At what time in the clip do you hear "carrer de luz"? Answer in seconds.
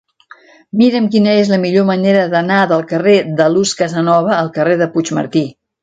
2.95-3.79